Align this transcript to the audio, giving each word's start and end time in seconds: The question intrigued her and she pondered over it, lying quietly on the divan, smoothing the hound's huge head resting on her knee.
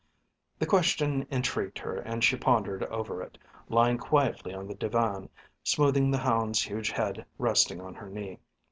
The 0.57 0.65
question 0.65 1.27
intrigued 1.29 1.77
her 1.77 1.97
and 1.97 2.23
she 2.23 2.35
pondered 2.35 2.83
over 2.85 3.21
it, 3.21 3.37
lying 3.69 3.99
quietly 3.99 4.51
on 4.51 4.67
the 4.67 4.73
divan, 4.73 5.29
smoothing 5.63 6.09
the 6.09 6.17
hound's 6.17 6.63
huge 6.63 6.89
head 6.89 7.23
resting 7.37 7.79
on 7.79 7.93
her 7.93 8.09
knee. 8.09 8.39